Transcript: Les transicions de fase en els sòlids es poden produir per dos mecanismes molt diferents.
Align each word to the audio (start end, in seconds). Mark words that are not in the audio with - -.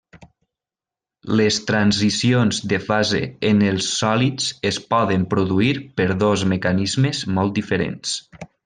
Les 1.41 1.59
transicions 1.67 2.61
de 2.71 2.79
fase 2.87 3.21
en 3.51 3.61
els 3.69 3.91
sòlids 3.99 4.49
es 4.73 4.83
poden 4.95 5.29
produir 5.37 5.71
per 6.01 6.09
dos 6.27 6.49
mecanismes 6.57 7.25
molt 7.39 7.59
diferents. 7.63 8.19